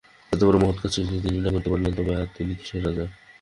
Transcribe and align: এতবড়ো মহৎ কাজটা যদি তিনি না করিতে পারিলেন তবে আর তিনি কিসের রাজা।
এতবড়ো 0.31 0.57
মহৎ 0.59 0.77
কাজটা 0.81 1.01
যদি 1.07 1.19
তিনি 1.25 1.37
না 1.39 1.49
করিতে 1.53 1.69
পারিলেন 1.71 1.93
তবে 1.97 2.11
আর 2.15 2.27
তিনি 2.37 2.53
কিসের 2.55 2.81
রাজা। 2.85 3.05